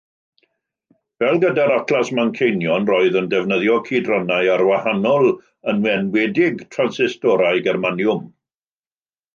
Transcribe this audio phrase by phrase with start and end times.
[1.23, 5.31] Fel gyda'r Atlas Manceinion, roedd yn defnyddio cydrannau arwahanol,
[5.75, 8.27] yn enwedig transistorau germaniwm.